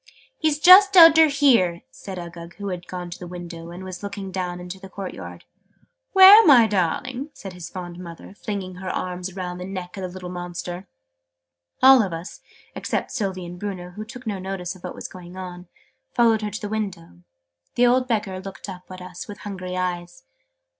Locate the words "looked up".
18.39-18.89